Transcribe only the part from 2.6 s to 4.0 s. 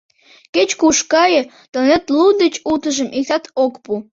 утыжым иктат ок пу.